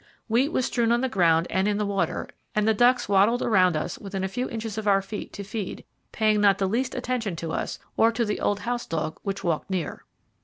[0.27, 3.77] Wheat was strewn on the ground and in the water, and the ducks waddled around
[3.77, 7.35] us within a few inches of our feet to feed, paying not the least attention
[7.35, 10.03] to us, or to the old house dog which walked near.